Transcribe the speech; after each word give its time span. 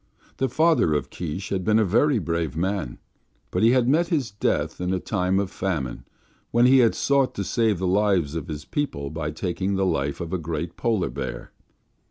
The 0.37 0.49
father 0.49 0.95
of 0.95 1.11
Keesh 1.11 1.49
had 1.49 1.63
been 1.63 1.77
a 1.77 1.85
very 1.85 2.17
brave 2.17 2.57
man, 2.57 2.97
but 3.51 3.61
he 3.61 3.69
had 3.69 3.87
met 3.87 4.07
his 4.07 4.31
death 4.31 4.81
in 4.81 4.91
a 4.95 4.99
time 4.99 5.39
of 5.39 5.51
famine, 5.51 6.05
when 6.49 6.65
he 6.65 6.91
sought 6.91 7.35
to 7.35 7.43
save 7.43 7.77
the 7.77 7.85
lives 7.85 8.33
of 8.33 8.47
his 8.47 8.65
people 8.65 9.11
by 9.11 9.29
taking 9.29 9.75
the 9.75 9.85
life 9.85 10.19
of 10.19 10.33
a 10.33 10.39
great 10.39 10.75
polar 10.75 11.11
bear. 11.11 11.51